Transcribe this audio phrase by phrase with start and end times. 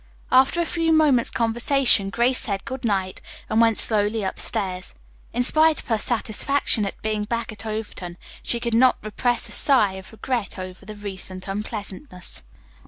[0.31, 4.95] After a few moments' conversation Grace said good night and went slowly upstairs.
[5.31, 9.51] In spite of her satisfaction at being back at Overton she could not repress a
[9.51, 12.41] sigh of regret over the recent unpleasantness.